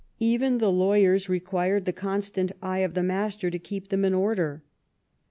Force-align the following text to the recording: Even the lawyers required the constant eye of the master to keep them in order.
Even 0.17 0.57
the 0.57 0.71
lawyers 0.71 1.29
required 1.29 1.85
the 1.85 1.93
constant 1.93 2.51
eye 2.59 2.79
of 2.79 2.95
the 2.95 3.03
master 3.03 3.51
to 3.51 3.59
keep 3.59 3.89
them 3.89 4.03
in 4.03 4.15
order. 4.15 4.63